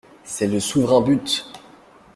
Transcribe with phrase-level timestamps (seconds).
[0.23, 1.45] C'est le souverain but!